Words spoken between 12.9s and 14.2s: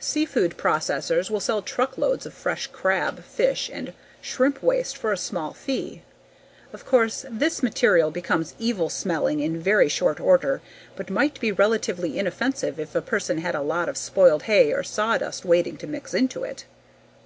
a person had a lot of